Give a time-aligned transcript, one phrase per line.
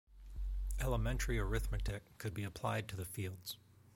[0.79, 3.57] Elementary arithmetic could be applied to the fields.